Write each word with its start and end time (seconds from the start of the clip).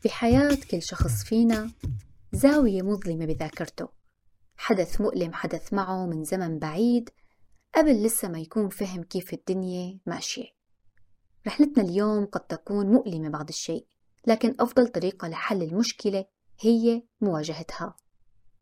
في 0.00 0.08
حياة 0.08 0.58
كل 0.70 0.82
شخص 0.82 1.24
فينا 1.24 1.70
زاوية 2.32 2.82
مظلمة 2.82 3.26
بذاكرته. 3.26 3.88
حدث 4.56 5.00
مؤلم 5.00 5.32
حدث 5.32 5.72
معه 5.72 6.06
من 6.06 6.24
زمن 6.24 6.58
بعيد 6.58 7.10
قبل 7.74 8.02
لسه 8.02 8.28
ما 8.28 8.38
يكون 8.38 8.68
فهم 8.68 9.02
كيف 9.02 9.32
الدنيا 9.34 10.00
ماشية. 10.06 10.46
رحلتنا 11.46 11.84
اليوم 11.84 12.24
قد 12.24 12.40
تكون 12.40 12.86
مؤلمة 12.86 13.28
بعض 13.28 13.48
الشيء 13.48 13.86
لكن 14.26 14.54
أفضل 14.60 14.88
طريقة 14.88 15.28
لحل 15.28 15.62
المشكلة 15.62 16.24
هي 16.60 17.02
مواجهتها. 17.20 17.96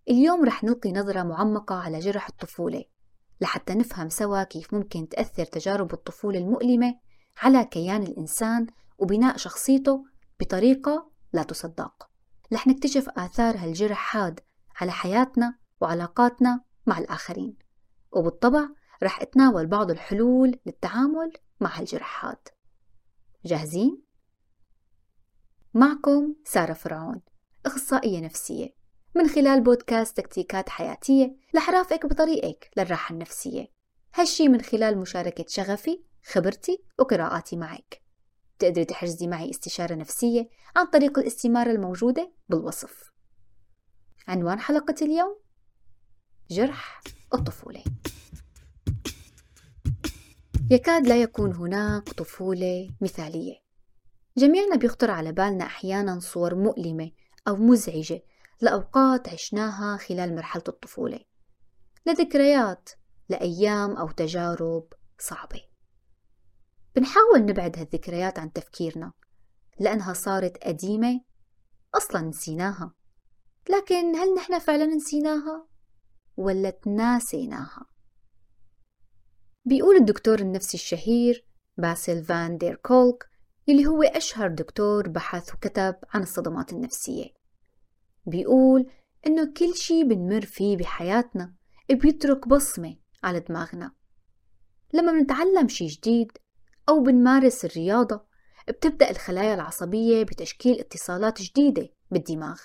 اليوم 0.09 0.45
رح 0.45 0.65
نلقي 0.65 0.93
نظرة 0.93 1.23
معمقة 1.23 1.75
على 1.75 1.99
جرح 1.99 2.29
الطفولة 2.29 2.85
لحتى 3.41 3.75
نفهم 3.75 4.09
سوا 4.09 4.43
كيف 4.43 4.75
ممكن 4.75 5.09
تأثر 5.09 5.45
تجارب 5.45 5.93
الطفولة 5.93 6.39
المؤلمة 6.39 6.95
على 7.43 7.65
كيان 7.65 8.03
الإنسان 8.03 8.67
وبناء 8.99 9.37
شخصيته 9.37 10.05
بطريقة 10.41 11.18
لا 11.33 11.43
تصدق. 11.43 12.11
رح 12.53 12.67
نكتشف 12.67 13.09
آثار 13.09 13.57
هالجرح 13.57 14.17
هاد 14.17 14.41
على 14.81 14.93
حياتنا 14.93 15.59
وعلاقاتنا 15.81 16.65
مع 16.87 16.99
الآخرين. 16.99 17.57
وبالطبع 18.13 18.69
رح 19.03 19.23
أتناول 19.23 19.67
بعض 19.67 19.91
الحلول 19.91 20.59
للتعامل 20.67 21.33
مع 21.61 21.79
هالجرح 21.79 22.25
هاد 22.25 22.49
جاهزين؟ 23.45 24.03
معكم 25.75 26.35
سارة 26.45 26.73
فرعون 26.73 27.21
أخصائية 27.67 28.21
نفسية. 28.21 28.79
من 29.15 29.29
خلال 29.29 29.61
بودكاست 29.61 30.17
تكتيكات 30.17 30.69
حياتية 30.69 31.37
رح 31.57 31.71
رافقك 31.71 32.07
بطريقك 32.07 32.71
للراحة 32.77 33.13
النفسية. 33.13 33.67
هالشي 34.15 34.49
من 34.49 34.61
خلال 34.61 34.99
مشاركة 34.99 35.45
شغفي 35.49 36.05
خبرتي 36.25 36.85
وقراءاتي 36.99 37.57
معك. 37.57 38.03
تقدري 38.59 38.85
تحجزي 38.85 39.27
معي 39.27 39.51
استشارة 39.51 39.95
نفسية 39.95 40.49
عن 40.77 40.87
طريق 40.87 41.19
الاستمارة 41.19 41.71
الموجودة 41.71 42.33
بالوصف. 42.49 43.13
عنوان 44.29 44.61
حلقة 44.61 44.95
اليوم 45.03 45.39
جرح 46.51 47.03
الطفولة. 47.35 47.85
يكاد 50.71 51.07
لا 51.07 51.23
يكون 51.23 51.55
هناك 51.55 52.09
طفولة 52.09 52.91
مثالية. 53.01 53.55
جميعنا 54.37 54.77
بيخطر 54.77 55.11
على 55.11 55.33
بالنا 55.33 55.65
أحيانا 55.65 56.21
صور 56.21 56.55
مؤلمة 56.55 57.11
أو 57.49 57.57
مزعجة 57.57 58.23
لأوقات 58.61 59.29
عشناها 59.29 59.97
خلال 59.97 60.35
مرحلة 60.35 60.63
الطفولة. 60.69 61.21
لذكريات 62.07 62.91
لأيام 63.29 63.97
أو 63.97 64.11
تجارب 64.11 64.93
صعبة. 65.19 65.61
بنحاول 66.97 67.41
نبعد 67.41 67.79
هالذكريات 67.79 68.39
عن 68.39 68.53
تفكيرنا 68.53 69.13
لأنها 69.81 70.13
صارت 70.13 70.65
قديمة 70.65 71.21
أصلا 71.95 72.21
نسيناها. 72.21 72.95
لكن 73.71 74.17
هل 74.17 74.35
نحن 74.35 74.59
فعلا 74.59 74.87
نسيناها؟ 74.87 75.69
ولا 76.37 76.71
تناسيناها؟ 76.71 77.87
بيقول 79.65 79.97
الدكتور 79.97 80.39
النفسي 80.39 80.77
الشهير 80.77 81.45
باسل 81.77 82.25
فان 82.25 82.59
دير 82.59 82.75
كولك 82.75 83.29
اللي 83.69 83.87
هو 83.87 84.03
أشهر 84.03 84.49
دكتور 84.49 85.09
بحث 85.09 85.55
وكتب 85.55 85.95
عن 86.15 86.23
الصدمات 86.23 86.73
النفسية. 86.73 87.31
بيقول 88.27 88.91
إنه 89.27 89.53
كل 89.57 89.75
شي 89.75 90.05
بنمر 90.05 90.41
فيه 90.41 90.77
بحياتنا 90.77 91.55
بيترك 91.91 92.49
بصمة 92.49 92.97
على 93.25 93.41
دماغنا. 93.41 93.93
لما 94.93 95.13
بنتعلم 95.13 95.69
شي 95.69 95.87
جديد 95.87 96.33
أو 96.89 97.03
بنمارس 97.03 97.65
الرياضة 97.65 98.25
بتبدأ 98.69 99.11
الخلايا 99.11 99.55
العصبية 99.55 100.23
بتشكيل 100.23 100.81
اتصالات 100.81 101.43
جديدة 101.43 101.89
بالدماغ 102.11 102.61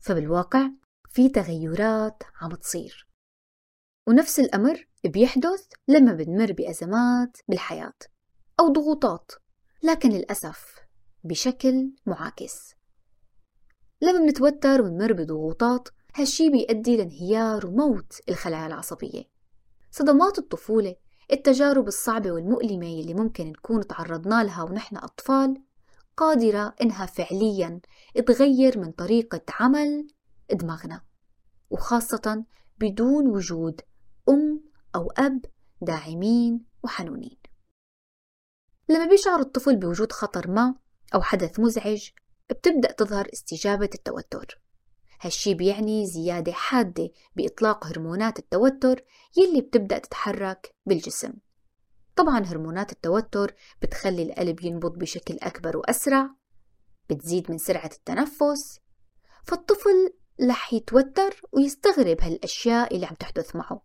فبالواقع 0.00 0.70
في 1.08 1.28
تغيرات 1.28 2.22
عم 2.40 2.54
تصير. 2.54 3.08
ونفس 4.06 4.40
الأمر 4.40 4.88
بيحدث 5.04 5.66
لما 5.88 6.12
بنمر 6.12 6.52
بأزمات 6.52 7.36
بالحياة 7.48 7.98
أو 8.60 8.68
ضغوطات 8.68 9.32
لكن 9.82 10.10
للأسف 10.10 10.74
بشكل 11.24 11.92
معاكس. 12.06 12.74
لما 14.00 14.18
بنتوتر 14.18 14.82
ونمر 14.82 15.12
بضغوطات 15.12 15.88
هالشي 16.14 16.50
بيؤدي 16.50 16.96
لانهيار 16.96 17.66
وموت 17.66 18.20
الخلايا 18.28 18.66
العصبية. 18.66 19.24
صدمات 19.90 20.38
الطفولة 20.38 20.96
التجارب 21.32 21.88
الصعبة 21.88 22.32
والمؤلمة 22.32 22.86
اللي 22.86 23.14
ممكن 23.14 23.46
نكون 23.46 23.86
تعرضنا 23.86 24.44
لها 24.44 24.62
ونحن 24.62 24.96
أطفال 24.96 25.62
قادرة 26.16 26.74
إنها 26.82 27.06
فعليا 27.06 27.80
تغير 28.26 28.78
من 28.78 28.92
طريقة 28.92 29.40
عمل 29.60 30.06
دماغنا 30.52 31.02
وخاصة 31.70 32.44
بدون 32.78 33.26
وجود 33.26 33.80
أم 34.28 34.60
أو 34.94 35.10
أب 35.10 35.44
داعمين 35.82 36.64
وحنونين. 36.82 37.36
لما 38.88 39.06
بيشعر 39.06 39.40
الطفل 39.40 39.76
بوجود 39.76 40.12
خطر 40.12 40.50
ما 40.50 40.74
أو 41.14 41.22
حدث 41.22 41.60
مزعج 41.60 42.08
بتبدأ 42.50 42.92
تظهر 42.92 43.28
استجابة 43.32 43.90
التوتر. 43.94 44.60
هالشي 45.20 45.54
بيعني 45.54 46.06
زيادة 46.06 46.52
حادة 46.52 47.10
بإطلاق 47.36 47.86
هرمونات 47.86 48.38
التوتر 48.38 49.04
يلي 49.36 49.60
بتبدأ 49.60 49.98
تتحرك 49.98 50.74
بالجسم. 50.86 51.32
طبعا 52.16 52.38
هرمونات 52.38 52.92
التوتر 52.92 53.54
بتخلي 53.82 54.22
القلب 54.22 54.62
ينبض 54.62 54.98
بشكل 54.98 55.38
أكبر 55.42 55.76
وأسرع 55.76 56.30
بتزيد 57.10 57.50
من 57.50 57.58
سرعة 57.58 57.90
التنفس 57.94 58.80
فالطفل 59.44 60.12
رح 60.48 60.72
يتوتر 60.72 61.42
ويستغرب 61.52 62.20
هالأشياء 62.20 62.94
اللي 62.94 63.06
عم 63.06 63.14
تحدث 63.14 63.56
معه 63.56 63.82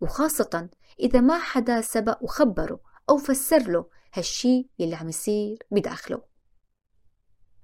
وخاصة 0.00 0.70
إذا 1.00 1.20
ما 1.20 1.38
حدا 1.38 1.80
سبق 1.80 2.22
وخبره 2.22 2.80
أو 3.10 3.16
فسر 3.16 3.70
له 3.70 3.88
هالشي 4.14 4.68
يلي 4.78 4.94
عم 4.94 5.08
يصير 5.08 5.58
بداخله. 5.70 6.22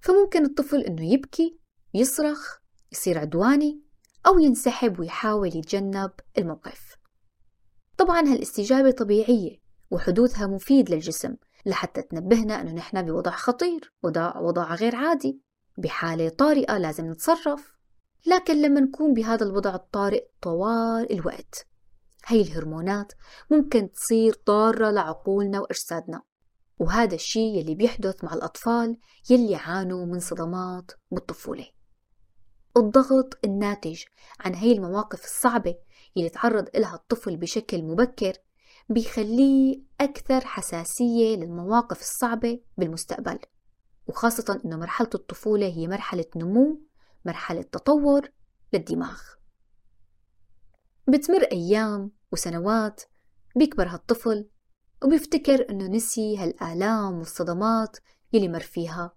فممكن 0.00 0.44
الطفل 0.44 0.81
إنه 0.81 1.12
يبكي 1.12 1.59
يصرخ 1.94 2.59
يصير 2.93 3.19
عدواني 3.19 3.83
أو 4.27 4.39
ينسحب 4.39 5.01
ويحاول 5.01 5.49
يتجنب 5.56 6.11
الموقف. 6.39 6.97
طبعا 7.97 8.21
هالاستجابة 8.21 8.91
طبيعية 8.91 9.61
وحدوثها 9.91 10.47
مفيد 10.47 10.91
للجسم 10.91 11.37
لحتى 11.67 12.03
تنبهنا 12.03 12.61
أنه 12.61 12.73
نحن 12.73 13.03
بوضع 13.03 13.31
خطير 13.31 13.95
وضع, 14.03 14.39
وضع 14.39 14.75
غير 14.75 14.97
عادي 14.97 15.41
بحالة 15.78 16.28
طارئة 16.28 16.78
لازم 16.78 17.11
نتصرف 17.11 17.77
لكن 18.27 18.62
لما 18.62 18.81
نكون 18.81 19.15
بهذا 19.15 19.47
الوضع 19.47 19.75
الطارئ 19.75 20.25
طوال 20.43 21.12
الوقت 21.12 21.67
هي 22.27 22.41
الهرمونات 22.41 23.12
ممكن 23.51 23.93
تصير 23.93 24.37
ضارة 24.47 24.91
لعقولنا 24.91 25.61
وأجسادنا 25.61 26.22
وهذا 26.78 27.15
الشيء 27.15 27.59
يلي 27.59 27.75
بيحدث 27.75 28.25
مع 28.25 28.34
الأطفال 28.34 28.99
يلي 29.31 29.57
عانوا 29.57 30.07
من 30.07 30.21
صدمات 30.21 30.93
بالطفولة. 31.11 31.67
الضغط 32.77 33.39
الناتج 33.45 34.03
عن 34.41 34.55
هي 34.55 34.73
المواقف 34.73 35.25
الصعبة 35.25 35.75
يلي 36.17 36.29
تعرض 36.29 36.69
إلها 36.77 36.95
الطفل 36.95 37.37
بشكل 37.37 37.83
مبكر 37.83 38.33
بيخليه 38.89 39.83
أكثر 40.01 40.41
حساسية 40.45 41.37
للمواقف 41.37 42.01
الصعبة 42.01 42.61
بالمستقبل 42.79 43.39
وخاصة 44.07 44.61
أنه 44.65 44.77
مرحلة 44.77 45.11
الطفولة 45.15 45.67
هي 45.67 45.89
مرحلة 45.89 46.25
نمو 46.37 46.81
مرحلة 47.25 47.63
تطور 47.63 48.31
للدماغ. 48.73 49.23
بتمر 51.09 51.43
أيام 51.43 52.13
وسنوات 52.33 53.03
بيكبر 53.57 53.89
هالطفل 53.89 54.49
وبيفتكر 55.05 55.71
أنه 55.71 55.87
نسي 55.87 56.39
هالآلام 56.39 57.19
والصدمات 57.19 57.97
يلي 58.33 58.49
مر 58.49 58.61
فيها 58.61 59.16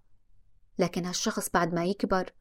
لكن 0.80 1.06
هالشخص 1.06 1.50
بعد 1.50 1.74
ما 1.74 1.86
يكبر 1.86 2.34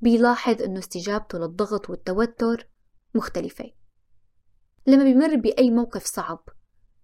بيلاحظ 0.00 0.62
أنه 0.62 0.78
استجابته 0.78 1.38
للضغط 1.38 1.90
والتوتر 1.90 2.68
مختلفة. 3.14 3.72
لما 4.86 5.04
بيمر 5.04 5.36
بأي 5.36 5.70
موقف 5.70 6.04
صعب 6.04 6.44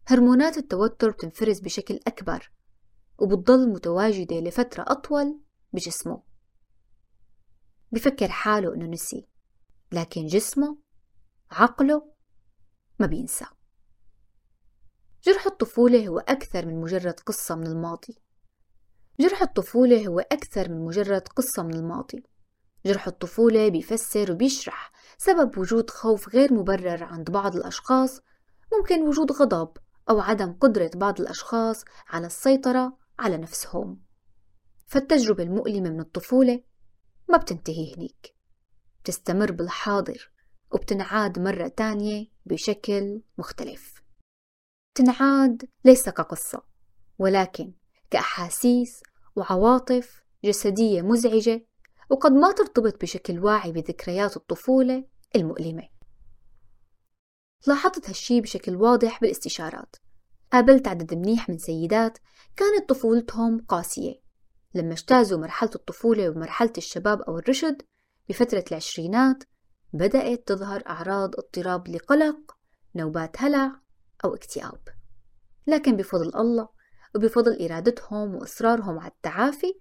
هرمونات 0.07 0.59
التوتر 0.59 1.11
بتنفرز 1.11 1.61
بشكل 1.61 2.01
أكبر 2.07 2.53
وبتضل 3.19 3.69
متواجدة 3.69 4.41
لفترة 4.41 4.85
أطول 4.89 5.41
بجسمه. 5.73 6.23
بفكر 7.93 8.29
حاله 8.29 8.75
أنه 8.75 8.87
نسي 8.87 9.27
لكن 9.93 10.27
جسمه 10.27 10.79
عقله 11.51 12.13
ما 12.99 13.07
بينسى. 13.07 13.45
جرح 15.25 15.47
الطفولة 15.47 16.09
هو 16.09 16.19
أكثر 16.19 16.67
من 16.67 16.81
مجرد 16.81 17.21
قصة 17.21 17.55
من 17.55 17.67
الماضي. 17.67 18.19
جرح 19.21 19.43
الطفولة 19.43 20.07
هو 20.07 20.21
أكثر 20.21 20.69
من 20.69 20.85
مجرد 20.85 21.29
قصة 21.29 21.63
من 21.63 21.75
الماضي. 21.75 22.25
جرح 22.87 23.07
الطفولة 23.07 23.69
بيفسر 23.69 24.33
وبيشرح 24.33 24.93
سبب 25.19 25.59
وجود 25.59 25.91
خوف 25.91 26.29
غير 26.29 26.53
مبرر 26.53 27.05
عند 27.05 27.31
بعض 27.31 27.57
الأشخاص. 27.57 28.21
ممكن 28.73 29.03
وجود 29.03 29.33
غضب 29.33 29.77
أو 30.11 30.21
عدم 30.21 30.53
قدرة 30.53 30.91
بعض 30.95 31.21
الأشخاص 31.21 31.85
على 32.09 32.27
السيطرة 32.27 32.99
على 33.19 33.37
نفسهم. 33.37 34.03
فالتجربة 34.87 35.43
المؤلمة 35.43 35.91
من 35.91 36.01
الطفولة 36.01 36.63
ما 37.29 37.37
بتنتهي 37.37 37.95
هنيك. 37.95 38.37
بتستمر 39.03 39.53
بالحاضر 39.53 40.31
وبتنعاد 40.73 41.39
مرة 41.39 41.69
تانية 41.69 42.27
بشكل 42.47 43.23
مختلف. 43.39 44.03
تنعاد 44.95 45.69
ليس 45.85 46.09
كقصة 46.09 46.63
ولكن 47.19 47.73
كأحاسيس 48.11 49.03
وعواطف 49.37 50.25
جسدية 50.45 51.03
مزعجة 51.03 51.67
وقد 52.11 52.33
ما 52.33 52.53
ترتبط 52.53 53.01
بشكل 53.01 53.39
واعي 53.39 53.73
بذكريات 53.73 54.37
الطفولة 54.37 55.05
المؤلمة. 55.37 55.89
لاحظت 57.67 58.09
هالشي 58.09 58.41
بشكل 58.41 58.77
واضح 58.77 59.21
بالاستشارات. 59.21 59.97
قابلت 60.53 60.89
عدد 60.89 61.15
منيح 61.15 61.49
من 61.49 61.59
سيدات 61.59 62.19
كانت 62.57 62.89
طفولتهم 62.89 63.65
قاسية. 63.69 64.15
لما 64.75 64.93
اجتازوا 64.93 65.39
مرحلة 65.39 65.71
الطفولة 65.75 66.31
ومرحلة 66.31 66.73
الشباب 66.79 67.23
أو 67.23 67.39
الرشد 67.39 67.83
بفترة 68.29 68.65
العشرينات 68.71 69.45
بدأت 69.93 70.49
تظهر 70.49 70.83
أعراض 70.87 71.31
اضطراب 71.39 71.89
لقلق 71.89 72.57
نوبات 72.97 73.37
هلع 73.39 73.81
أو 74.25 74.35
اكتئاب. 74.35 74.81
لكن 75.67 75.97
بفضل 75.97 76.41
الله 76.41 76.69
وبفضل 77.15 77.63
إرادتهم 77.63 78.35
وإصرارهم 78.35 78.99
على 78.99 79.11
التعافي 79.11 79.75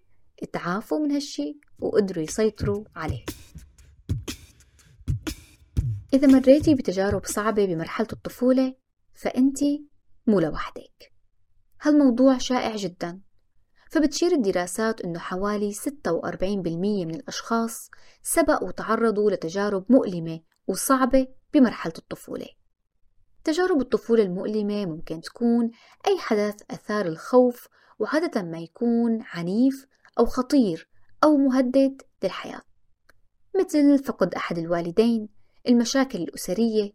اتعافوا 0.43 0.99
من 0.99 1.11
هالشي 1.11 1.59
وقدروا 1.79 2.23
يسيطروا 2.23 2.83
عليه. 2.95 3.25
إذا 6.13 6.27
مريتي 6.27 6.75
بتجارب 6.75 7.25
صعبة 7.25 7.65
بمرحلة 7.65 8.07
الطفولة 8.13 8.75
فأنت 9.13 9.59
مو 10.27 10.39
لوحدك. 10.39 11.13
هالموضوع 11.81 12.37
شائع 12.37 12.75
جدا. 12.75 13.21
فبتشير 13.91 14.31
الدراسات 14.31 15.01
أنه 15.01 15.19
حوالي 15.19 15.73
46% 15.73 17.05
من 17.05 17.15
الأشخاص 17.15 17.89
سبق 18.21 18.63
وتعرضوا 18.63 19.31
لتجارب 19.31 19.85
مؤلمة 19.89 20.39
وصعبة 20.67 21.27
بمرحلة 21.53 21.93
الطفولة. 21.97 22.47
تجارب 23.43 23.81
الطفولة 23.81 24.23
المؤلمة 24.23 24.85
ممكن 24.85 25.21
تكون 25.21 25.71
أي 26.07 26.17
حدث 26.19 26.55
أثار 26.71 27.05
الخوف 27.05 27.67
وعادة 27.99 28.41
ما 28.41 28.59
يكون 28.59 29.23
عنيف 29.33 29.87
أو 30.19 30.25
خطير 30.25 30.89
أو 31.23 31.37
مهدد 31.37 32.01
للحياة 32.23 32.61
مثل 33.59 34.03
فقد 34.03 34.35
أحد 34.35 34.57
الوالدين 34.57 35.29
المشاكل 35.67 36.21
الأسرية 36.21 36.93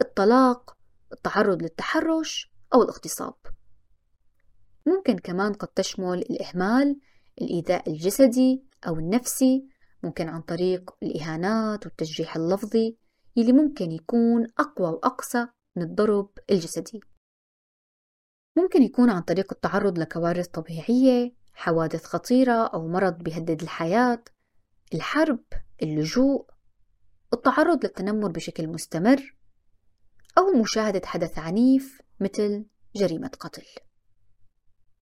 الطلاق 0.00 0.76
التعرض 1.12 1.62
للتحرش 1.62 2.52
أو 2.74 2.82
الاغتصاب. 2.82 3.34
ممكن 4.86 5.18
كمان 5.18 5.52
قد 5.52 5.68
تشمل 5.68 6.18
الإهمال 6.18 7.00
الإيذاء 7.40 7.90
الجسدي 7.90 8.64
أو 8.86 8.94
النفسي 8.94 9.68
ممكن 10.02 10.28
عن 10.28 10.40
طريق 10.40 10.90
الإهانات 11.02 11.86
والتجريح 11.86 12.36
اللفظي 12.36 12.96
يلي 13.36 13.52
ممكن 13.52 13.92
يكون 13.92 14.46
أقوى 14.58 14.88
وأقسى 14.88 15.46
من 15.76 15.82
الضرب 15.82 16.30
الجسدي. 16.50 17.00
ممكن 18.56 18.82
يكون 18.82 19.10
عن 19.10 19.22
طريق 19.22 19.52
التعرض 19.52 19.98
لكوارث 19.98 20.48
طبيعية 20.48 21.32
حوادث 21.54 22.04
خطيرة 22.04 22.66
أو 22.66 22.88
مرض 22.88 23.18
بيهدد 23.18 23.62
الحياة 23.62 24.24
الحرب 24.94 25.44
اللجوء 25.82 26.46
التعرض 27.34 27.84
للتنمر 27.84 28.30
بشكل 28.30 28.68
مستمر 28.68 29.34
أو 30.38 30.60
مشاهدة 30.60 31.06
حدث 31.06 31.38
عنيف 31.38 32.00
مثل 32.20 32.64
جريمة 32.96 33.30
قتل. 33.40 33.66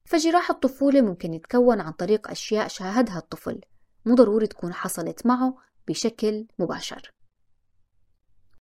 فجراح 0.04 0.50
الطفولة 0.50 1.00
ممكن 1.00 1.34
يتكون 1.34 1.80
عن 1.80 1.92
طريق 1.92 2.30
أشياء 2.30 2.68
شاهدها 2.68 3.18
الطفل 3.18 3.60
مو 4.06 4.14
ضروري 4.14 4.46
تكون 4.46 4.72
حصلت 4.72 5.26
معه 5.26 5.56
بشكل 5.88 6.46
مباشر. 6.58 7.12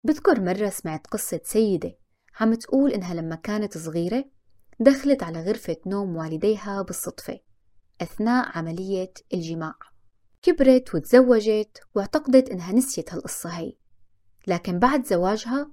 بذكر 0.04 0.40
مرة 0.40 0.68
سمعت 0.68 1.06
قصة 1.06 1.40
سيدة 1.44 1.96
عم 2.40 2.54
تقول 2.54 2.92
إنها 2.92 3.14
لما 3.14 3.36
كانت 3.36 3.78
صغيرة 3.78 4.24
دخلت 4.80 5.22
على 5.22 5.42
غرفة 5.42 5.76
نوم 5.86 6.16
والديها 6.16 6.82
بالصدفة. 6.82 7.40
أثناء 8.00 8.58
عملية 8.58 9.12
الجماع. 9.34 9.74
كبرت 10.42 10.94
وتزوجت 10.94 11.80
واعتقدت 11.94 12.50
إنها 12.50 12.72
نسيت 12.72 13.14
هالقصة 13.14 13.50
هي. 13.50 13.72
لكن 14.46 14.78
بعد 14.78 15.06
زواجها 15.06 15.70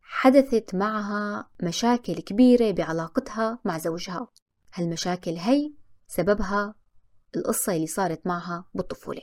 حدثت 0.00 0.74
معها 0.74 1.50
مشاكل 1.62 2.14
كبيرة 2.14 2.70
بعلاقتها 2.70 3.58
مع 3.64 3.78
زوجها. 3.78 4.28
هالمشاكل 4.74 5.36
هي 5.36 5.72
سببها 6.06 6.74
القصة 7.36 7.72
اللي 7.76 7.86
صارت 7.86 8.26
معها 8.26 8.64
بالطفولة. 8.74 9.22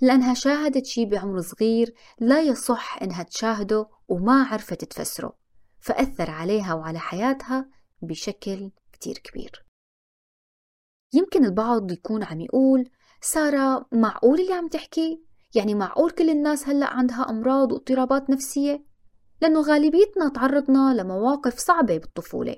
لأنها 0.00 0.34
شاهدت 0.34 0.86
شي 0.86 1.04
بعمر 1.06 1.40
صغير 1.40 1.94
لا 2.18 2.40
يصح 2.40 3.02
إنها 3.02 3.22
تشاهده 3.22 3.88
وما 4.08 4.42
عرفت 4.42 4.84
تفسره 4.84 5.36
فأثر 5.80 6.30
عليها 6.30 6.74
وعلى 6.74 6.98
حياتها 6.98 7.70
بشكل 8.02 8.70
كتير 8.92 9.18
كبير. 9.18 9.69
يمكن 11.12 11.44
البعض 11.44 11.92
يكون 11.92 12.22
عم 12.22 12.40
يقول 12.40 12.90
سارة 13.20 13.86
معقول 13.92 14.40
اللي 14.40 14.52
عم 14.52 14.68
تحكي؟ 14.68 15.24
يعني 15.54 15.74
معقول 15.74 16.10
كل 16.10 16.30
الناس 16.30 16.68
هلأ 16.68 16.86
عندها 16.86 17.30
أمراض 17.30 17.72
واضطرابات 17.72 18.30
نفسية؟ 18.30 18.84
لأنه 19.42 19.60
غالبيتنا 19.60 20.28
تعرضنا 20.28 20.94
لمواقف 20.94 21.58
صعبة 21.58 21.98
بالطفولة 21.98 22.56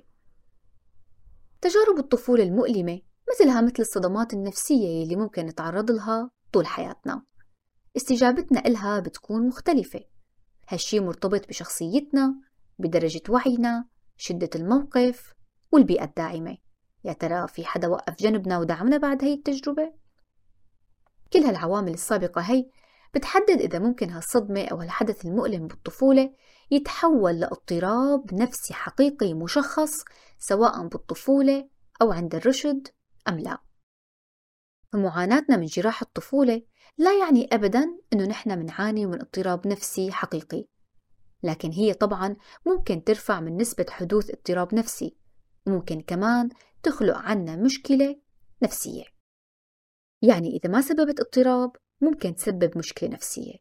تجارب 1.60 1.98
الطفولة 1.98 2.42
المؤلمة 2.42 3.00
مثلها 3.32 3.60
مثل 3.60 3.74
الصدمات 3.78 4.34
النفسية 4.34 5.02
اللي 5.02 5.16
ممكن 5.16 5.46
نتعرض 5.46 5.90
لها 5.90 6.30
طول 6.52 6.66
حياتنا 6.66 7.22
استجابتنا 7.96 8.66
إلها 8.66 9.00
بتكون 9.00 9.46
مختلفة 9.46 10.00
هالشي 10.68 11.00
مرتبط 11.00 11.48
بشخصيتنا 11.48 12.34
بدرجة 12.78 13.22
وعينا 13.28 13.84
شدة 14.16 14.50
الموقف 14.54 15.34
والبيئة 15.72 16.04
الداعمة 16.04 16.58
يا 17.04 17.12
ترى 17.12 17.48
في 17.48 17.64
حدا 17.64 17.88
وقف 17.88 18.14
جنبنا 18.18 18.58
ودعمنا 18.58 18.96
بعد 18.96 19.24
هي 19.24 19.34
التجربة؟ 19.34 19.92
كل 21.32 21.38
هالعوامل 21.38 21.92
السابقة 21.94 22.40
هي 22.40 22.70
بتحدد 23.14 23.60
إذا 23.60 23.78
ممكن 23.78 24.10
هالصدمة 24.10 24.64
أو 24.64 24.82
الحدث 24.82 25.26
المؤلم 25.26 25.66
بالطفولة 25.66 26.34
يتحول 26.70 27.40
لاضطراب 27.40 28.34
نفسي 28.34 28.74
حقيقي 28.74 29.34
مشخص 29.34 30.04
سواء 30.38 30.86
بالطفولة 30.88 31.68
أو 32.02 32.12
عند 32.12 32.34
الرشد 32.34 32.88
أم 33.28 33.38
لا 33.38 33.58
فمعاناتنا 34.92 35.56
من 35.56 35.66
جراح 35.66 36.02
الطفولة 36.02 36.62
لا 36.98 37.18
يعني 37.18 37.48
أبدا 37.52 37.98
أنه 38.12 38.24
نحن 38.24 38.58
منعاني 38.58 39.06
من 39.06 39.20
اضطراب 39.20 39.66
نفسي 39.66 40.12
حقيقي 40.12 40.64
لكن 41.42 41.70
هي 41.72 41.94
طبعا 41.94 42.36
ممكن 42.66 43.04
ترفع 43.04 43.40
من 43.40 43.56
نسبة 43.56 43.86
حدوث 43.90 44.30
اضطراب 44.30 44.74
نفسي 44.74 45.16
وممكن 45.66 46.00
كمان 46.00 46.48
تخلق 46.82 47.16
عنا 47.16 47.56
مشكلة 47.56 48.20
نفسية. 48.62 49.04
يعني 50.22 50.56
إذا 50.56 50.70
ما 50.70 50.80
سببت 50.80 51.20
اضطراب 51.20 51.76
ممكن 52.00 52.34
تسبب 52.34 52.78
مشكلة 52.78 53.08
نفسية. 53.10 53.54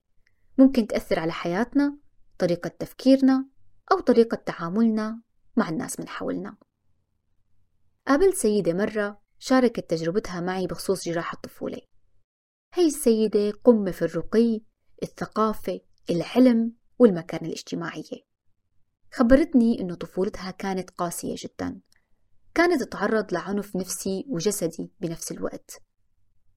ممكن 0.58 0.88
تأثر 0.88 1.20
على 1.20 1.32
حياتنا 1.32 1.98
طريقة 2.38 2.68
تفكيرنا 2.68 3.50
أو 3.92 4.00
طريقة 4.00 4.36
تعاملنا 4.36 5.22
مع 5.58 5.70
الناس 5.70 6.00
من 6.00 6.08
حولنا. 6.08 6.58
قابلت 8.08 8.36
سيدة 8.36 8.74
مرة 8.74 9.22
شاركت 9.40 9.90
تجربتها 9.90 10.42
معي 10.42 10.68
بخصوص 10.68 11.06
جراحة 11.06 11.36
الطفولة. 11.36 11.82
هي 12.74 12.86
السيدة 12.86 13.52
قمة 13.52 13.92
في 13.92 14.02
الرقي 14.02 14.62
الثقافة 15.04 15.80
العلم 16.10 16.76
والمكانة 17.00 17.48
الاجتماعية. 17.48 18.22
خبرتني 19.14 19.82
أنه 19.82 19.96
طفولتها 19.96 20.52
كانت 20.52 20.90
قاسية 20.90 21.36
جدا. 21.38 21.82
كانت 22.54 22.84
تتعرض 22.84 23.34
لعنف 23.34 23.76
نفسي 23.76 24.26
وجسدي 24.28 24.92
بنفس 25.00 25.32
الوقت. 25.32 25.82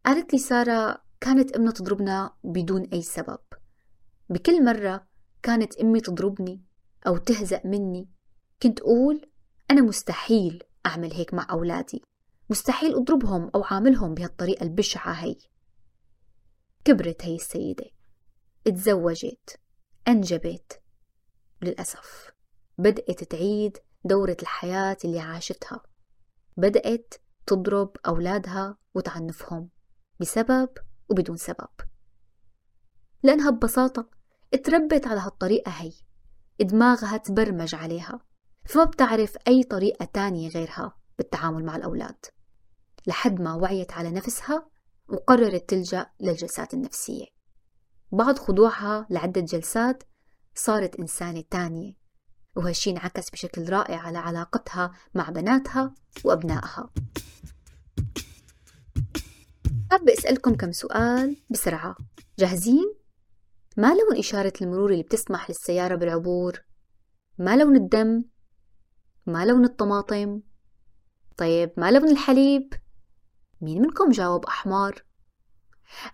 قالت 0.06 0.32
لي 0.32 0.38
سارة 0.38 1.04
كانت 1.20 1.52
أمنا 1.52 1.70
تضربنا 1.70 2.34
بدون 2.44 2.82
أي 2.92 3.02
سبب. 3.02 3.38
بكل 4.28 4.64
مرة 4.64 5.06
كانت 5.42 5.76
أمي 5.76 6.00
تضربني 6.00 6.62
أو 7.06 7.16
تهزأ 7.16 7.60
مني 7.64 8.08
كنت 8.62 8.80
أقول 8.80 9.30
أنا 9.70 9.82
مستحيل 9.82 10.62
أعمل 10.86 11.12
هيك 11.12 11.34
مع 11.34 11.46
أولادي. 11.50 12.02
مستحيل 12.50 12.94
أضربهم 12.94 13.50
أو 13.54 13.64
عاملهم 13.64 14.14
بهالطريقة 14.14 14.64
البشعة 14.64 15.12
هي. 15.12 15.36
كبرت 16.84 17.24
هي 17.24 17.34
السيدة. 17.34 17.84
اتزوجت 18.66 19.60
أنجبت. 20.08 20.80
للأسف 21.62 22.30
بدأت 22.78 23.24
تعيد 23.24 23.78
دورة 24.04 24.36
الحياة 24.42 24.96
اللي 25.04 25.20
عاشتها. 25.20 25.82
بدأت 26.56 27.14
تضرب 27.46 27.96
أولادها 28.06 28.76
وتعنفهم 28.94 29.70
بسبب 30.20 30.68
وبدون 31.08 31.36
سبب. 31.36 31.68
لأنها 33.22 33.50
ببساطة 33.50 34.10
اتربت 34.54 35.06
على 35.06 35.20
هالطريقة 35.20 35.70
هي. 35.70 35.92
دماغها 36.60 37.16
تبرمج 37.16 37.74
عليها. 37.74 38.20
فما 38.64 38.84
بتعرف 38.84 39.36
أي 39.48 39.62
طريقة 39.62 40.04
تانية 40.04 40.48
غيرها 40.48 40.96
بالتعامل 41.18 41.64
مع 41.64 41.76
الأولاد. 41.76 42.26
لحد 43.06 43.40
ما 43.40 43.54
وعيت 43.54 43.92
على 43.92 44.10
نفسها 44.10 44.68
وقررت 45.08 45.68
تلجأ 45.68 46.06
للجلسات 46.20 46.74
النفسية. 46.74 47.26
بعد 48.12 48.38
خضوعها 48.38 49.06
لعدة 49.10 49.40
جلسات 49.40 50.02
صارت 50.54 50.96
إنسانة 50.96 51.44
تانية. 51.50 52.03
وهالشي 52.56 52.90
انعكس 52.90 53.30
بشكل 53.30 53.68
رائع 53.68 53.98
على 53.98 54.18
علاقتها 54.18 54.92
مع 55.14 55.28
بناتها 55.30 55.94
وأبنائها 56.24 56.90
حابة 59.90 60.12
أسألكم 60.12 60.54
كم 60.54 60.72
سؤال 60.72 61.36
بسرعة 61.50 61.96
جاهزين؟ 62.38 62.94
ما 63.76 63.94
لون 63.94 64.18
إشارة 64.18 64.52
المرور 64.62 64.90
اللي 64.92 65.02
بتسمح 65.02 65.50
للسيارة 65.50 65.94
بالعبور؟ 65.94 66.62
ما 67.38 67.56
لون 67.56 67.76
الدم؟ 67.76 68.24
ما 69.26 69.44
لون 69.44 69.64
الطماطم؟ 69.64 70.40
طيب 71.36 71.72
ما 71.76 71.90
لون 71.90 72.10
الحليب؟ 72.10 72.74
مين 73.60 73.82
منكم 73.82 74.10
جاوب 74.10 74.44
أحمر؟ 74.44 75.04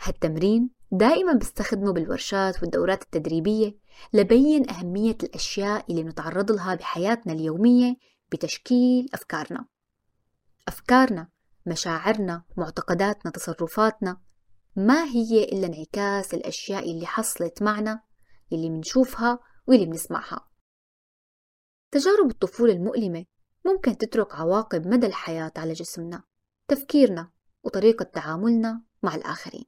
هالتمرين 0.00 0.70
دائما 0.92 1.32
بستخدمه 1.32 1.92
بالورشات 1.92 2.62
والدورات 2.62 3.02
التدريبية 3.02 3.78
لبين 4.12 4.70
أهمية 4.70 5.16
الأشياء 5.22 5.90
اللي 5.90 6.02
نتعرض 6.02 6.52
لها 6.52 6.74
بحياتنا 6.74 7.32
اليومية 7.32 7.96
بتشكيل 8.32 9.08
أفكارنا. 9.14 9.66
أفكارنا 10.68 11.28
مشاعرنا 11.66 12.44
معتقداتنا 12.56 13.32
تصرفاتنا 13.32 14.20
ما 14.76 15.04
هي 15.04 15.44
إلا 15.44 15.66
انعكاس 15.66 16.34
الأشياء 16.34 16.90
اللي 16.90 17.06
حصلت 17.06 17.62
معنا 17.62 18.02
اللي 18.52 18.70
منشوفها 18.70 19.38
واللي 19.66 19.86
بنسمعها 19.86 20.48
تجارب 21.90 22.30
الطفولة 22.30 22.72
المؤلمة 22.72 23.24
ممكن 23.66 23.98
تترك 23.98 24.34
عواقب 24.34 24.86
مدى 24.86 25.06
الحياة 25.06 25.52
على 25.56 25.72
جسمنا 25.72 26.22
تفكيرنا 26.68 27.30
وطريقة 27.64 28.02
تعاملنا 28.02 28.82
مع 29.02 29.14
الآخرين. 29.14 29.64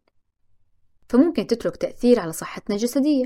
فممكن 1.08 1.46
تترك 1.46 1.76
تأثير 1.76 2.20
على 2.20 2.32
صحتنا 2.32 2.76
الجسدية. 2.76 3.24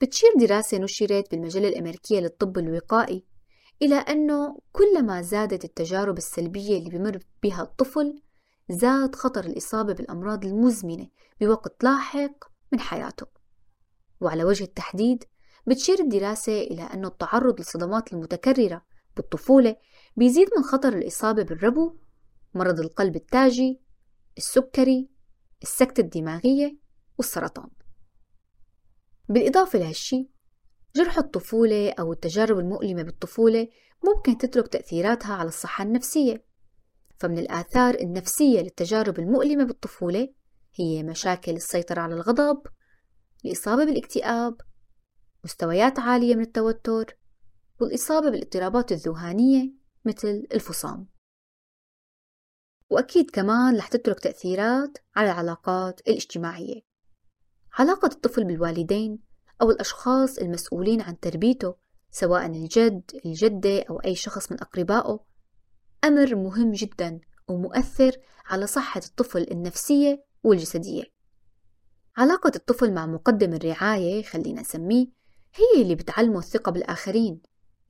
بتشير 0.00 0.30
دراسة 0.38 0.78
نشرت 0.78 1.30
بالمجلة 1.30 1.68
الأمريكية 1.68 2.20
للطب 2.20 2.58
الوقائي 2.58 3.24
إلى 3.82 3.94
أنه 3.94 4.58
كلما 4.72 5.22
زادت 5.22 5.64
التجارب 5.64 6.18
السلبية 6.18 6.78
اللي 6.78 6.90
بمر 6.90 7.18
بها 7.42 7.62
الطفل 7.62 8.22
زاد 8.70 9.14
خطر 9.14 9.44
الإصابة 9.44 9.92
بالأمراض 9.92 10.44
المزمنة 10.44 11.08
بوقت 11.40 11.84
لاحق 11.84 12.44
من 12.72 12.80
حياته. 12.80 13.26
وعلى 14.20 14.44
وجه 14.44 14.64
التحديد 14.64 15.24
بتشير 15.66 16.00
الدراسة 16.00 16.60
إلى 16.60 16.82
أن 16.82 17.04
التعرض 17.04 17.58
للصدمات 17.58 18.12
المتكررة 18.12 18.82
بالطفولة 19.16 19.76
بيزيد 20.16 20.48
من 20.56 20.62
خطر 20.62 20.92
الإصابة 20.92 21.42
بالربو 21.42 21.96
مرض 22.54 22.80
القلب 22.80 23.16
التاجي 23.16 23.80
السكري 24.40 25.08
السكتة 25.62 26.00
الدماغية 26.00 26.76
والسرطان. 27.18 27.68
بالإضافة 29.28 29.78
لهالشي 29.78 30.28
جرح 30.96 31.18
الطفولة 31.18 31.90
أو 31.90 32.12
التجارب 32.12 32.58
المؤلمة 32.58 33.02
بالطفولة 33.02 33.68
ممكن 34.04 34.38
تترك 34.38 34.68
تأثيراتها 34.68 35.34
على 35.34 35.48
الصحة 35.48 35.84
النفسية. 35.84 36.44
فمن 37.18 37.38
الآثار 37.38 37.94
النفسية 37.94 38.60
للتجارب 38.60 39.18
المؤلمة 39.18 39.64
بالطفولة 39.64 40.28
هي 40.74 41.02
مشاكل 41.02 41.52
السيطرة 41.52 42.00
على 42.00 42.14
الغضب 42.14 42.62
الإصابة 43.44 43.84
بالاكتئاب 43.84 44.56
مستويات 45.44 45.98
عالية 45.98 46.34
من 46.34 46.42
التوتر 46.42 47.16
والإصابة 47.80 48.30
بالإضطرابات 48.30 48.92
الذهانية 48.92 49.72
مثل 50.04 50.46
الفصام. 50.54 51.08
وأكيد 52.90 53.30
كمان 53.30 53.76
رح 53.76 53.88
تترك 53.88 54.20
تأثيرات 54.20 54.98
على 55.16 55.30
العلاقات 55.30 56.00
الاجتماعية. 56.08 56.80
علاقة 57.78 58.06
الطفل 58.06 58.44
بالوالدين 58.44 59.18
أو 59.62 59.70
الأشخاص 59.70 60.38
المسؤولين 60.38 61.00
عن 61.00 61.20
تربيته 61.20 61.74
سواء 62.10 62.46
الجد، 62.46 63.10
الجدة 63.26 63.82
أو 63.90 63.98
أي 63.98 64.14
شخص 64.14 64.52
من 64.52 64.60
أقربائه 64.60 65.20
أمر 66.04 66.34
مهم 66.34 66.72
جدا 66.72 67.20
ومؤثر 67.48 68.12
على 68.46 68.66
صحة 68.66 69.00
الطفل 69.06 69.46
النفسية 69.50 70.24
والجسدية. 70.44 71.04
علاقة 72.16 72.52
الطفل 72.56 72.92
مع 72.92 73.06
مقدم 73.06 73.54
الرعاية 73.54 74.22
خلينا 74.22 74.60
نسميه 74.60 75.06
هي 75.54 75.82
اللي 75.82 75.94
بتعلمه 75.94 76.38
الثقة 76.38 76.72
بالآخرين 76.72 77.42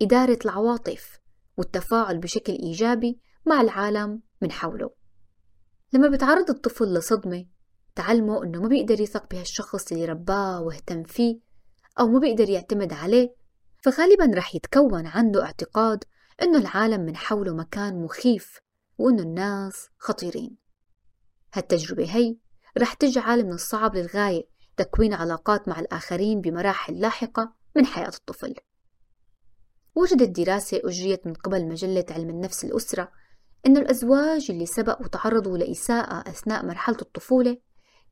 إدارة 0.02 0.38
العواطف 0.44 1.20
والتفاعل 1.56 2.18
بشكل 2.18 2.52
إيجابي 2.52 3.20
مع 3.46 3.60
العالم 3.60 4.22
من 4.42 4.52
حوله. 4.52 4.90
لما 5.92 6.08
بتعرض 6.08 6.50
الطفل 6.50 6.94
لصدمة 6.94 7.46
تعلمه 7.94 8.44
إنه 8.44 8.60
ما 8.60 8.68
بيقدر 8.68 9.00
يثق 9.00 9.30
بهالشخص 9.30 9.92
اللي 9.92 10.04
رباه 10.04 10.60
واهتم 10.60 11.02
فيه 11.02 11.40
أو 12.00 12.08
ما 12.08 12.18
بيقدر 12.18 12.50
يعتمد 12.50 12.92
عليه 12.92 13.34
فغالبا 13.82 14.30
رح 14.34 14.54
يتكون 14.54 15.06
عنده 15.06 15.44
اعتقاد 15.44 16.04
إنه 16.42 16.58
العالم 16.58 17.00
من 17.00 17.16
حوله 17.16 17.54
مكان 17.54 18.02
مخيف 18.02 18.60
وإنه 18.98 19.22
الناس 19.22 19.88
خطيرين. 19.98 20.56
هالتجربة 21.54 22.16
هي 22.16 22.36
رح 22.78 22.94
تجعل 22.94 23.44
من 23.44 23.52
الصعب 23.52 23.96
للغاية 23.96 24.48
تكوين 24.76 25.14
علاقات 25.14 25.68
مع 25.68 25.80
الآخرين 25.80 26.40
بمراحل 26.40 27.00
لاحقة 27.00 27.52
من 27.76 27.86
حياة 27.86 28.08
الطفل. 28.08 28.54
وجدت 29.94 30.40
دراسة 30.40 30.80
أجريت 30.84 31.26
من 31.26 31.34
قبل 31.34 31.66
مجلة 31.68 32.04
علم 32.10 32.30
النفس 32.30 32.64
الأسرة 32.64 33.12
أن 33.66 33.76
الأزواج 33.76 34.46
اللي 34.50 34.66
سبق 34.66 35.00
وتعرضوا 35.00 35.58
لإساءة 35.58 36.30
أثناء 36.30 36.66
مرحلة 36.66 36.96
الطفولة 37.02 37.58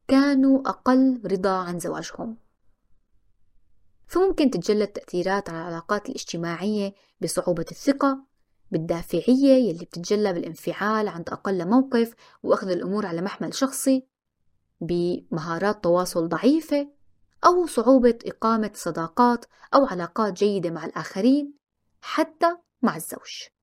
كانوا 0.08 0.68
أقل 0.68 1.20
رضا 1.24 1.56
عن 1.56 1.78
زواجهم. 1.78 2.36
فممكن 4.06 4.50
تتجلى 4.50 4.84
التأثيرات 4.84 5.50
على 5.50 5.58
العلاقات 5.58 6.08
الاجتماعية 6.08 6.94
بصعوبة 7.20 7.66
الثقة 7.70 8.26
بالدافعية 8.70 9.52
يلي 9.52 9.84
بتتجلى 9.84 10.32
بالانفعال 10.32 11.08
عند 11.08 11.28
أقل 11.28 11.68
موقف 11.68 12.14
وأخذ 12.42 12.70
الأمور 12.70 13.06
على 13.06 13.22
محمل 13.22 13.54
شخصي 13.54 14.06
بمهارات 14.80 15.84
تواصل 15.84 16.28
ضعيفة 16.28 16.88
أو 17.46 17.66
صعوبة 17.66 18.18
إقامة 18.26 18.70
صداقات 18.74 19.44
أو 19.74 19.86
علاقات 19.86 20.32
جيدة 20.32 20.70
مع 20.70 20.84
الآخرين 20.84 21.54
حتى 22.00 22.56
مع 22.82 22.96
الزوج. 22.96 23.57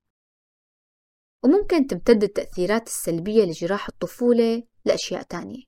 وممكن 1.46 1.86
تمتد 1.86 2.22
التأثيرات 2.22 2.86
السلبية 2.86 3.44
لجراح 3.44 3.88
الطفولة 3.88 4.62
لأشياء 4.84 5.22
تانية 5.22 5.62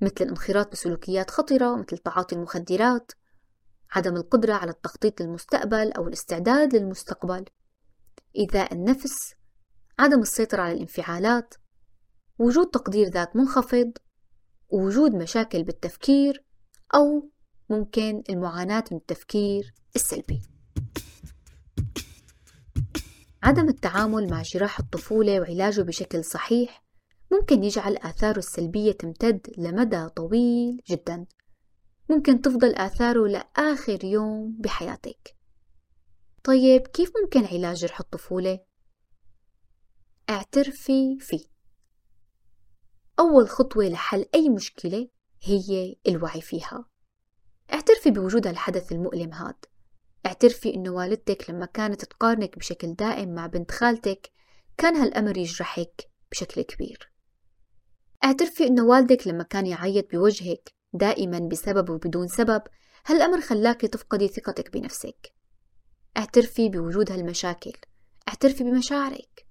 مثل 0.00 0.14
الانخراط 0.20 0.72
بسلوكيات 0.72 1.30
خطرة 1.30 1.76
مثل 1.76 1.98
تعاطي 1.98 2.34
المخدرات 2.34 3.12
عدم 3.90 4.16
القدرة 4.16 4.52
على 4.52 4.70
التخطيط 4.70 5.20
للمستقبل 5.20 5.92
أو 5.92 6.08
الاستعداد 6.08 6.76
للمستقبل 6.76 7.44
إيذاء 8.36 8.74
النفس 8.74 9.34
عدم 9.98 10.20
السيطرة 10.20 10.62
على 10.62 10.72
الانفعالات 10.72 11.54
وجود 12.38 12.66
تقدير 12.66 13.08
ذات 13.08 13.36
منخفض 13.36 13.92
ووجود 14.68 15.14
مشاكل 15.14 15.62
بالتفكير 15.62 16.44
أو 16.94 17.30
ممكن 17.70 18.22
المعاناة 18.30 18.84
من 18.90 18.96
التفكير 18.96 19.74
السلبي. 19.96 20.53
عدم 23.44 23.68
التعامل 23.68 24.30
مع 24.30 24.42
جراح 24.42 24.78
الطفولة 24.78 25.40
وعلاجه 25.40 25.82
بشكل 25.82 26.24
صحيح 26.24 26.84
ممكن 27.32 27.64
يجعل 27.64 27.96
آثاره 27.96 28.38
السلبية 28.38 28.92
تمتد 28.92 29.46
لمدى 29.58 30.08
طويل 30.08 30.82
جدا. 30.88 31.26
ممكن 32.10 32.40
تفضل 32.40 32.74
آثاره 32.74 33.26
لآخر 33.26 34.04
يوم 34.04 34.56
بحياتك. 34.58 35.36
طيب 36.44 36.86
كيف 36.86 37.12
ممكن 37.22 37.44
علاج 37.44 37.76
جرح 37.76 38.00
الطفولة؟ 38.00 38.60
اعترفي 40.30 41.18
فيه. 41.20 41.44
أول 43.18 43.48
خطوة 43.48 43.84
لحل 43.84 44.26
أي 44.34 44.48
مشكلة 44.48 45.08
هي 45.42 45.96
الوعي 46.08 46.40
فيها. 46.40 46.84
اعترفي 47.72 48.10
بوجود 48.10 48.46
الحدث 48.46 48.92
المؤلم 48.92 49.32
هاد 49.32 49.64
اعترفي 50.26 50.74
إنه 50.74 50.90
والدتك 50.90 51.50
لما 51.50 51.66
كانت 51.66 52.04
تقارنك 52.04 52.58
بشكل 52.58 52.94
دائم 52.94 53.34
مع 53.34 53.46
بنت 53.46 53.70
خالتك 53.70 54.30
كان 54.76 54.96
هالأمر 54.96 55.36
يجرحك 55.36 56.10
بشكل 56.30 56.62
كبير. 56.62 57.12
اعترفي 58.24 58.66
إنه 58.66 58.84
والدك 58.84 59.26
لما 59.26 59.44
كان 59.44 59.66
يعيط 59.66 60.10
بوجهك 60.12 60.74
دائما 60.92 61.38
بسبب 61.38 61.90
وبدون 61.90 62.28
سبب 62.28 62.62
هالأمر 63.06 63.40
خلاك 63.40 63.80
تفقدي 63.80 64.28
ثقتك 64.28 64.72
بنفسك. 64.72 65.32
اعترفي 66.16 66.68
بوجود 66.68 67.12
هالمشاكل. 67.12 67.72
اعترفي 68.28 68.64
بمشاعرك. 68.64 69.46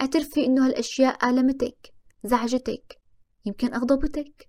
اعترفي 0.00 0.46
إنه 0.46 0.66
هالأشياء 0.66 1.30
آلمتك 1.30 1.94
زعجتك 2.24 3.00
يمكن 3.44 3.74
أغضبتك. 3.74 4.48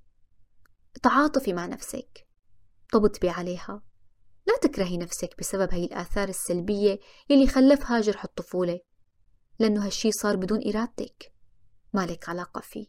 تعاطفي 1.03 1.53
مع 1.53 1.65
نفسك. 1.65 2.27
طبطبي 2.93 3.29
عليها. 3.29 3.81
لا 4.47 4.57
تكرهي 4.61 4.97
نفسك 4.97 5.35
بسبب 5.39 5.73
هاي 5.73 5.83
الآثار 5.85 6.29
السلبية 6.29 6.99
يلي 7.29 7.47
خلفها 7.47 8.01
جرح 8.01 8.23
الطفولة 8.23 8.79
لأنه 9.59 9.85
هالشي 9.85 10.11
صار 10.11 10.35
بدون 10.35 10.67
إرادتك 10.67 11.33
مالك 11.93 12.29
علاقة 12.29 12.61
فيه. 12.61 12.87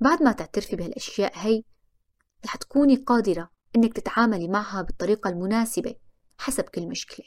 بعد 0.00 0.22
ما 0.22 0.32
تعترفي 0.32 0.76
بهالأشياء 0.76 1.32
هي 1.38 1.62
رح 2.44 2.56
تكوني 2.56 2.96
قادرة 2.96 3.50
إنك 3.76 3.92
تتعاملي 3.92 4.48
معها 4.48 4.82
بالطريقة 4.82 5.30
المناسبة 5.30 5.96
حسب 6.38 6.64
كل 6.64 6.88
مشكلة. 6.88 7.26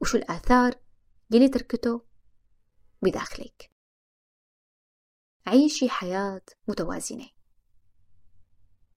وشو 0.00 0.18
الآثار 0.18 0.74
يلي 1.30 1.48
تركته 1.48 2.02
بداخلك؟ 3.02 3.70
عيشي 5.46 5.88
حياة 5.88 6.42
متوازنة. 6.68 7.28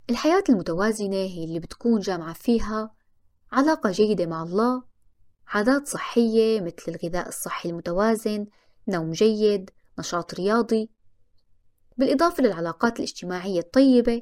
الحياة 0.10 0.44
المتوازنة 0.50 1.16
هي 1.16 1.44
اللي 1.44 1.60
بتكون 1.60 2.00
جامعة 2.00 2.34
فيها 2.34 2.97
علاقة 3.52 3.92
جيدة 3.92 4.26
مع 4.26 4.44
الله 4.44 4.84
عادات 5.48 5.88
صحية 5.88 6.62
مثل 6.62 6.84
الغذاء 6.88 7.28
الصحي 7.28 7.70
المتوازن 7.70 8.48
نوم 8.88 9.12
جيد 9.12 9.70
نشاط 10.00 10.34
رياضي. 10.34 10.90
بالإضافة 11.98 12.44
للعلاقات 12.44 13.00
الاجتماعية 13.00 13.60
الطيبة 13.60 14.22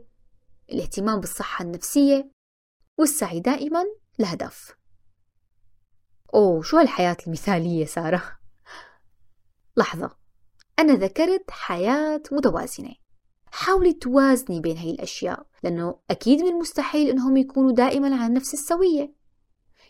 الاهتمام 0.71 1.19
بالصحة 1.19 1.65
النفسية 1.65 2.31
والسعي 2.97 3.39
دائما 3.39 3.85
لهدف. 4.19 4.75
أوه 6.33 6.61
شو 6.61 6.77
هالحياة 6.77 7.17
المثالية 7.27 7.85
سارة؟ 7.85 8.23
لحظة 9.77 10.17
أنا 10.79 10.93
ذكرت 10.93 11.51
حياة 11.51 12.21
متوازنة. 12.31 13.04
حاولي 13.55 13.93
توازني 13.93 14.59
بين 14.59 14.77
هاي 14.77 14.91
الأشياء 14.91 15.45
لأنه 15.63 15.99
أكيد 16.09 16.41
من 16.41 16.47
المستحيل 16.47 17.09
أنهم 17.09 17.37
يكونوا 17.37 17.71
دائما 17.71 18.15
على 18.15 18.33
نفس 18.33 18.53
السوية. 18.53 19.13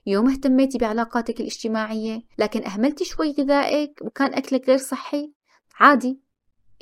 يوم 0.06 0.30
اهتميتي 0.30 0.78
بعلاقاتك 0.78 1.40
الاجتماعية 1.40 2.22
لكن 2.38 2.66
أهملتي 2.66 3.06
شوي 3.06 3.32
غذائك 3.32 4.00
وكان 4.02 4.34
أكلك 4.34 4.68
غير 4.68 4.78
صحي 4.78 5.34
عادي. 5.80 6.20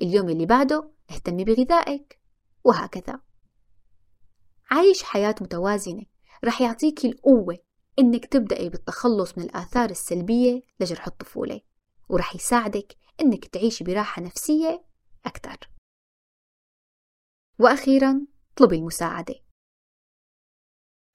اليوم 0.02 0.30
اللي 0.30 0.46
بعده 0.46 0.92
اهتمي 1.12 1.44
بغذائك. 1.44 2.20
وهكذا. 2.64 3.20
عايش 4.72 5.04
حياة 5.04 5.36
متوازنة. 5.42 6.04
رح 6.46 6.62
يعطيك 6.62 7.06
القوة 7.06 7.58
إنك 8.00 8.26
تبدأي 8.26 8.70
بالتخلص 8.70 9.38
من 9.38 9.44
الآثار 9.44 9.90
السلبية 9.90 10.62
لجرح 10.80 11.08
الطفولة. 11.08 11.62
ورح 12.10 12.36
يساعدك 12.36 12.96
إنك 13.22 13.46
تعيشي 13.46 13.84
براحة 13.84 14.22
نفسية 14.22 14.84
أكثر 15.26 15.58
وأخيرا 17.64 18.26
اطلبي 18.54 18.76
المساعدة. 18.76 19.36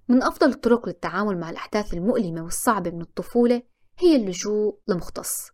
من 0.08 0.22
أفضل 0.22 0.50
الطرق 0.50 0.88
للتعامل 0.88 1.38
مع 1.38 1.50
الأحداث 1.50 1.94
المؤلمة 1.94 2.42
والصعبة 2.42 2.90
من 2.90 3.00
الطفولة 3.00 3.62
هي 3.98 4.16
اللجوء 4.16 4.80
لمختص 4.88 5.50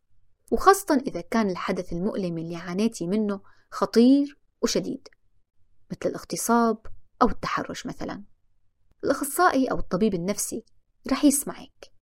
وخاصة 0.53 1.03
إذا 1.07 1.21
كان 1.21 1.51
الحدث 1.51 1.93
المؤلم 1.93 2.39
اللي 2.39 2.57
عانيتي 2.57 3.07
منه 3.07 3.41
خطير 3.71 4.39
وشديد 4.63 5.09
مثل 5.91 6.11
الاغتصاب 6.11 6.87
أو 7.23 7.29
التحرش 7.29 7.87
مثلا. 7.87 8.25
الأخصائي 9.05 9.71
أو 9.71 9.79
الطبيب 9.79 10.15
النفسي 10.15 10.65
رح 11.13 11.25
يسمعك 11.25 11.93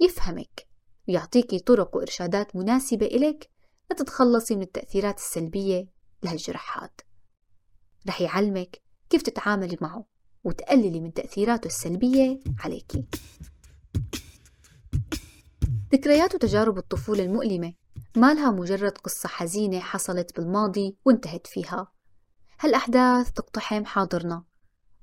يفهمك 0.00 0.68
ويعطيكي 1.08 1.58
طرق 1.58 1.96
وإرشادات 1.96 2.56
مناسبة 2.56 3.06
إلك 3.06 3.50
لتتخلصي 3.92 4.56
من 4.56 4.62
التأثيرات 4.62 5.18
السلبية 5.18 5.86
لهالجرحات. 6.22 7.00
رح 8.08 8.20
يعلمك 8.20 8.82
كيف 9.10 9.22
تتعاملي 9.22 9.76
معه 9.80 10.04
وتقللي 10.44 11.00
من 11.00 11.12
تأثيراته 11.12 11.66
السلبية 11.66 12.40
عليكي. 12.58 13.04
ذكريات 15.92 16.34
وتجارب 16.34 16.78
الطفولة 16.78 17.24
المؤلمة 17.24 17.74
ما 18.16 18.34
لها 18.34 18.50
مجرد 18.50 18.98
قصة 18.98 19.28
حزينة 19.28 19.80
حصلت 19.80 20.36
بالماضي 20.36 20.96
وانتهت 21.04 21.46
فيها. 21.46 21.92
هالأحداث 22.60 23.32
تقتحم 23.32 23.84
حاضرنا. 23.84 24.44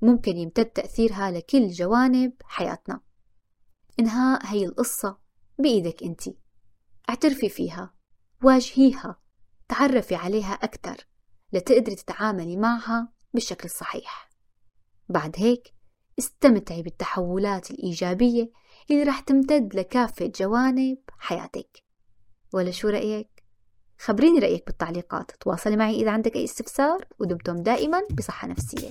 ممكن 0.02 0.36
يمتد 0.36 0.66
تأثيرها 0.66 1.30
لكل 1.30 1.68
جوانب 1.68 2.32
حياتنا. 2.44 3.00
إنهاء 4.00 4.46
هي 4.46 4.64
القصة 4.64 5.18
بإيدك 5.58 6.02
أنت 6.02 6.22
اعترفي 7.08 7.48
فيها. 7.48 7.94
واجهيها. 8.42 9.20
تعرفي 9.68 10.14
عليها 10.14 10.52
أكثر 10.52 11.06
لتقدري 11.52 11.94
تتعاملي 11.94 12.56
معها 12.56 13.12
بالشكل 13.34 13.64
الصحيح 13.64 14.30
بعد 15.08 15.34
هيك 15.36 15.74
استمتعي 16.18 16.82
بالتحولات 16.82 17.70
الإيجابية 17.70 18.50
اللي 18.90 19.02
رح 19.02 19.20
تمتد 19.20 19.74
لكافة 19.74 20.32
جوانب 20.36 20.98
حياتك. 21.18 21.82
ولا 22.52 22.70
شو 22.70 22.88
رأيك؟ 22.88 23.44
خبريني 23.98 24.38
رأيك 24.38 24.66
بالتعليقات. 24.66 25.30
تواصلي 25.30 25.76
معي 25.76 26.02
إذا 26.02 26.10
عندك 26.10 26.36
أي 26.36 26.44
استفسار 26.44 27.06
ودمتم 27.18 27.56
دائما 27.56 28.02
بصحة 28.10 28.48
نفسية. 28.48 28.90